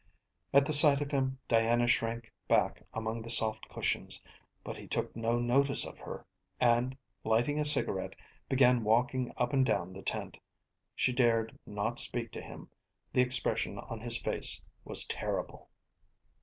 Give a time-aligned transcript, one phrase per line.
[0.51, 4.23] At the sight of him Diana shrank back among the soft cushions,
[4.63, 6.25] but he took no notice of her,
[6.59, 8.15] and, lighting a cigarette,
[8.49, 10.39] began walking up and down the tent.
[10.95, 12.67] She dared not speak to him,
[13.13, 15.69] the expression on his face was terrible.